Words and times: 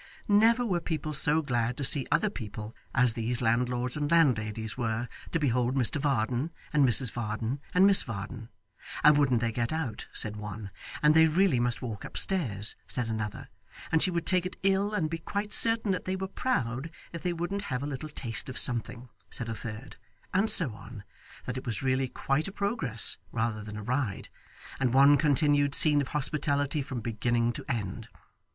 Never 0.27 0.65
were 0.65 0.79
people 0.81 1.13
so 1.13 1.43
glad 1.43 1.77
to 1.77 1.83
see 1.83 2.07
other 2.11 2.31
people 2.31 2.75
as 2.95 3.13
these 3.13 3.39
landlords 3.39 3.95
and 3.95 4.09
landladies 4.09 4.75
were 4.75 5.07
to 5.29 5.37
behold 5.37 5.75
Mr 5.75 5.97
Varden 5.97 6.49
and 6.73 6.83
Mrs 6.83 7.11
Varden 7.11 7.59
and 7.75 7.85
Miss 7.85 8.01
Varden; 8.01 8.49
and 9.03 9.15
wouldn't 9.15 9.41
they 9.41 9.51
get 9.51 9.71
out, 9.71 10.07
said 10.11 10.37
one; 10.37 10.71
and 11.03 11.13
they 11.13 11.27
really 11.27 11.59
must 11.59 11.83
walk 11.83 12.03
upstairs, 12.03 12.75
said 12.87 13.09
another; 13.09 13.49
and 13.91 14.01
she 14.01 14.09
would 14.09 14.25
take 14.25 14.43
it 14.43 14.55
ill 14.63 14.91
and 14.91 15.07
be 15.07 15.19
quite 15.19 15.53
certain 15.53 15.95
they 16.03 16.15
were 16.15 16.27
proud 16.27 16.89
if 17.13 17.21
they 17.21 17.31
wouldn't 17.31 17.65
have 17.65 17.83
a 17.83 17.85
little 17.85 18.09
taste 18.09 18.49
of 18.49 18.57
something, 18.57 19.07
said 19.29 19.49
a 19.49 19.53
third; 19.53 19.97
and 20.33 20.49
so 20.49 20.73
on, 20.73 21.03
that 21.45 21.57
it 21.59 21.65
was 21.67 21.83
really 21.83 22.07
quite 22.07 22.47
a 22.47 22.51
Progress 22.51 23.17
rather 23.31 23.61
than 23.63 23.77
a 23.77 23.83
ride, 23.83 24.29
and 24.79 24.95
one 24.95 25.15
continued 25.15 25.75
scene 25.75 26.01
of 26.01 26.07
hospitality 26.07 26.81
from 26.81 27.01
beginning 27.01 27.53
to 27.53 27.63
end. 27.69 28.07